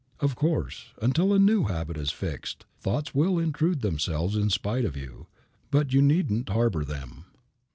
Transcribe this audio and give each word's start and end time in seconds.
Of 0.19 0.35
course, 0.35 0.93
until 0.99 1.29
the 1.29 1.37
new 1.37 1.65
habit 1.65 1.95
is 1.95 2.09
fixed, 2.09 2.65
thoughts 2.79 3.13
will 3.13 3.37
intrude 3.37 3.81
themselves 3.81 4.35
in 4.35 4.49
spite 4.49 4.83
of 4.83 4.97
you, 4.97 5.27
but 5.69 5.93
you 5.93 6.01
needn't 6.01 6.49
harbor 6.49 6.83
them. 6.83 7.25